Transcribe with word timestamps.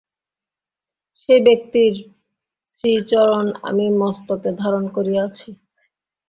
সেই 1.19 1.39
ব্যক্তির 1.47 1.93
শ্রীচরণ 2.69 3.45
আমি 3.63 3.85
মস্তকে 3.99 4.49
ধারণ 4.61 4.83
করিয়া 4.95 5.21
আছি। 5.27 5.49